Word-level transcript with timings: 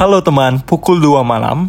Halo 0.00 0.24
teman, 0.24 0.64
pukul 0.64 0.96
2 0.96 1.20
malam. 1.20 1.68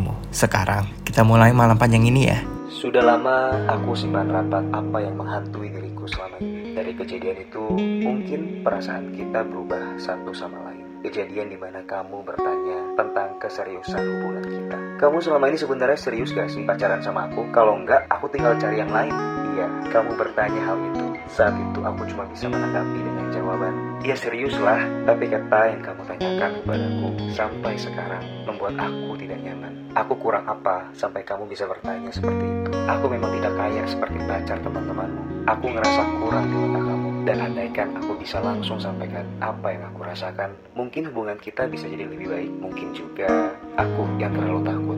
dirimu. 0.00 0.16
Sekarang 0.32 0.88
kita 1.04 1.20
mulai 1.20 1.52
malam 1.52 1.76
panjang 1.76 2.08
ini 2.08 2.32
ya. 2.32 2.40
Sudah 2.72 3.04
lama 3.04 3.52
aku 3.68 3.92
simpan 3.92 4.32
rapat 4.32 4.64
apa 4.72 4.98
yang 5.04 5.20
menghantui 5.20 5.68
diriku 5.68 6.08
selama 6.08 6.40
ini. 6.40 6.72
Dari 6.72 6.92
kejadian 6.96 7.36
itu, 7.44 7.64
mungkin 7.76 8.64
perasaan 8.64 9.12
kita 9.12 9.44
berubah 9.44 10.00
satu 10.00 10.32
sama 10.32 10.64
lain. 10.70 11.04
Kejadian 11.04 11.52
di 11.52 11.58
mana 11.60 11.84
kamu 11.84 12.24
bertanya 12.24 12.96
tentang 12.96 13.36
keseriusan 13.36 14.00
hubungan 14.00 14.44
kita. 14.48 14.78
Kamu 15.00 15.16
selama 15.20 15.48
ini 15.48 15.58
sebenarnya 15.60 15.98
serius 15.98 16.32
gak 16.32 16.48
sih 16.52 16.64
pacaran 16.64 17.00
sama 17.04 17.28
aku? 17.28 17.48
Kalau 17.52 17.76
enggak, 17.76 18.04
aku 18.08 18.28
tinggal 18.32 18.56
cari 18.56 18.80
yang 18.80 18.92
lain. 18.92 19.39
Iya, 19.60 19.92
kamu 19.92 20.16
bertanya 20.16 20.72
hal 20.72 20.80
itu. 20.88 21.04
Saat 21.28 21.52
itu 21.52 21.84
aku 21.84 22.08
cuma 22.08 22.24
bisa 22.32 22.48
menanggapi 22.48 22.96
dengan 22.96 23.28
jawaban, 23.28 23.74
Ya 24.00 24.16
seriuslah, 24.16 24.80
tapi 25.04 25.28
kata 25.28 25.76
yang 25.76 25.84
kamu 25.84 26.00
tanyakan 26.08 26.50
kepadaku 26.64 27.08
sampai 27.36 27.76
sekarang 27.76 28.24
membuat 28.48 28.72
aku 28.80 29.20
tidak 29.20 29.36
nyaman. 29.44 29.76
Aku 29.92 30.16
kurang 30.16 30.48
apa 30.48 30.88
sampai 30.96 31.20
kamu 31.28 31.44
bisa 31.44 31.68
bertanya 31.68 32.08
seperti 32.08 32.40
itu? 32.40 32.72
Aku 32.88 33.04
memang 33.12 33.36
tidak 33.36 33.52
kaya 33.52 33.84
seperti 33.84 34.16
pacar 34.24 34.56
teman-temanmu. 34.64 35.44
Aku 35.44 35.66
ngerasa 35.68 36.02
kurang 36.24 36.48
di 36.48 36.56
mata 36.56 36.80
kamu. 36.80 37.08
Dan 37.28 37.36
andaikan 37.44 37.88
aku 38.00 38.16
bisa 38.16 38.40
langsung 38.40 38.80
sampaikan 38.80 39.28
apa 39.44 39.76
yang 39.76 39.84
aku 39.92 40.00
rasakan, 40.00 40.56
mungkin 40.72 41.12
hubungan 41.12 41.36
kita 41.36 41.68
bisa 41.68 41.84
jadi 41.84 42.08
lebih 42.08 42.32
baik. 42.32 42.52
Mungkin 42.64 42.96
juga 42.96 43.52
aku 43.76 44.08
yang 44.16 44.32
terlalu 44.32 44.64
takut 44.64 44.96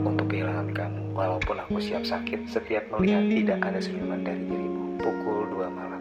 kamu. 0.72 1.14
Walaupun 1.14 1.56
aku 1.62 1.78
siap 1.78 2.02
sakit 2.02 2.48
setiap 2.48 2.88
melihat 2.96 3.24
tidak 3.28 3.58
ada 3.62 3.78
senyuman 3.78 4.24
dari 4.24 4.42
dirimu. 4.48 4.98
Pukul 4.98 5.48
2 5.54 5.68
malam. 5.70 6.00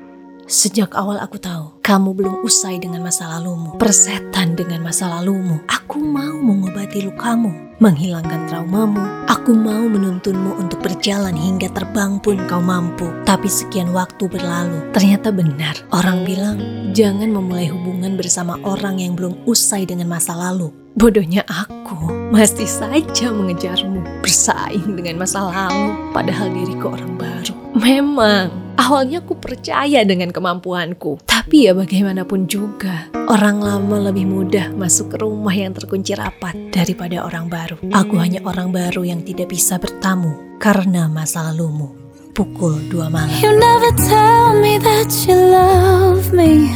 Sejak 0.52 0.92
awal 0.98 1.22
aku 1.22 1.40
tahu 1.40 1.80
kamu 1.80 2.12
belum 2.12 2.36
usai 2.44 2.76
dengan 2.82 3.06
masa 3.06 3.30
lalumu, 3.30 3.80
persetan 3.80 4.58
dengan 4.58 4.84
masa 4.84 5.08
lalumu. 5.08 5.64
Aku 5.70 6.02
mau 6.02 6.36
mengobati 6.44 7.08
lukamu, 7.08 7.78
menghilangkan 7.80 8.52
traumamu. 8.52 9.00
Aku 9.32 9.56
mau 9.56 9.88
menuntunmu 9.88 10.60
untuk 10.60 10.84
berjalan 10.84 11.38
hingga 11.40 11.72
terbang 11.72 12.20
pun 12.20 12.36
kau 12.52 12.60
mampu. 12.60 13.08
Tapi 13.24 13.48
sekian 13.48 13.96
waktu 13.96 14.28
berlalu, 14.28 14.92
ternyata 14.92 15.32
benar. 15.32 15.78
Orang 15.94 16.28
bilang 16.28 16.60
jangan 16.92 17.32
memulai 17.32 17.72
hubungan 17.72 18.20
bersama 18.20 18.60
orang 18.68 19.00
yang 19.00 19.16
belum 19.16 19.48
usai 19.48 19.88
dengan 19.88 20.12
masa 20.12 20.36
lalu. 20.36 20.81
Bodohnya 20.92 21.48
aku 21.48 21.96
masih 22.36 22.68
saja 22.68 23.32
mengejarmu, 23.32 24.04
bersaing 24.20 25.00
dengan 25.00 25.24
masa 25.24 25.48
lalu, 25.48 25.96
padahal 26.12 26.52
diriku 26.52 26.92
orang 26.92 27.16
baru. 27.16 27.54
Memang 27.76 28.62
Awalnya 28.82 29.22
aku 29.22 29.38
percaya 29.38 30.02
dengan 30.08 30.34
kemampuanku, 30.34 31.22
tapi 31.28 31.70
ya 31.70 31.78
bagaimanapun 31.78 32.50
juga, 32.50 33.14
orang 33.30 33.62
lama 33.62 34.10
lebih 34.10 34.26
mudah 34.26 34.74
masuk 34.74 35.14
ke 35.14 35.18
rumah 35.22 35.54
yang 35.54 35.76
terkunci 35.76 36.18
rapat 36.18 36.58
daripada 36.74 37.22
orang 37.22 37.46
baru. 37.46 37.78
Aku 37.94 38.18
hanya 38.18 38.42
orang 38.42 38.74
baru 38.74 39.06
yang 39.06 39.22
tidak 39.22 39.54
bisa 39.54 39.78
bertamu 39.78 40.58
karena 40.58 41.06
masa 41.06 41.46
lalumu. 41.52 41.94
Pukul 42.34 42.90
2 42.90 43.12
malam. 43.12 43.38
You 43.44 43.54
never 43.54 43.92
tell 44.08 44.58
me 44.58 44.82
that 44.82 45.14
you 45.30 45.36
love 45.36 46.34
me. 46.34 46.72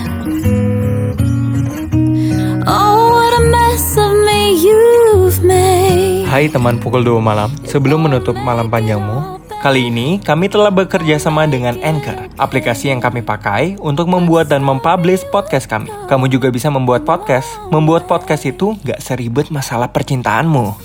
Hai 6.35 6.51
teman 6.51 6.83
pukul 6.83 6.99
2 6.99 7.23
malam, 7.23 7.47
sebelum 7.63 8.11
menutup 8.11 8.35
malam 8.35 8.67
panjangmu, 8.67 9.39
Kali 9.63 9.89
ini, 9.89 10.21
kami 10.21 10.45
telah 10.45 10.69
bekerja 10.69 11.17
sama 11.17 11.49
dengan 11.49 11.79
Anchor, 11.81 12.29
aplikasi 12.37 12.93
yang 12.93 13.01
kami 13.01 13.25
pakai 13.25 13.79
untuk 13.81 14.05
membuat 14.05 14.51
dan 14.51 14.61
mempublish 14.61 15.25
podcast 15.33 15.65
kami. 15.65 15.89
Kamu 16.05 16.29
juga 16.29 16.53
bisa 16.53 16.69
membuat 16.69 17.01
podcast. 17.01 17.49
Membuat 17.73 18.05
podcast 18.05 18.45
itu 18.45 18.77
gak 18.85 19.01
seribet 19.01 19.49
masalah 19.49 19.89
percintaanmu. 19.89 20.75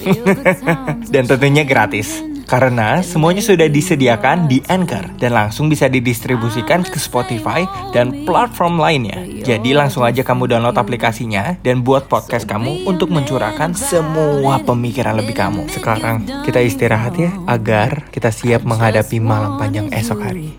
dan 1.12 1.28
tentunya 1.28 1.60
gratis. 1.66 2.30
Karena 2.50 2.99
semuanya 2.99 3.38
sudah 3.38 3.71
disediakan 3.71 4.50
di 4.50 4.59
Anchor 4.66 5.06
dan 5.22 5.38
langsung 5.38 5.71
bisa 5.71 5.87
didistribusikan 5.87 6.83
ke 6.83 6.99
Spotify 6.99 7.62
dan 7.94 8.27
platform 8.27 8.83
lainnya. 8.83 9.22
Jadi 9.47 9.71
langsung 9.71 10.03
aja 10.03 10.27
kamu 10.27 10.50
download 10.50 10.75
aplikasinya 10.75 11.62
dan 11.62 11.87
buat 11.87 12.10
podcast 12.10 12.50
kamu 12.50 12.91
untuk 12.91 13.15
mencurahkan 13.15 13.71
semua 13.78 14.59
pemikiran 14.66 15.22
lebih 15.22 15.39
kamu. 15.39 15.71
Sekarang 15.71 16.27
kita 16.43 16.59
istirahat 16.59 17.15
ya 17.15 17.31
agar 17.47 18.10
kita 18.10 18.34
siap 18.34 18.66
menghadapi 18.66 19.22
malam 19.22 19.55
panjang 19.55 19.87
esok 19.94 20.19
hari. 20.19 20.50